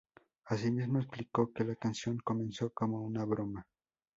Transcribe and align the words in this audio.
Asimismo 0.45 0.97
explicó 0.97 1.53
que 1.53 1.63
la 1.63 1.75
canción 1.75 2.17
comenzó 2.23 2.71
como 2.71 3.03
una 3.03 3.23
broma. 3.23 3.67